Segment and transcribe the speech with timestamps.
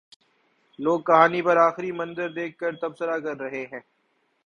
[0.79, 3.79] لوگ کہانی پر آخری منظر دیکھ کر تبصرہ کر رہے ہیں۔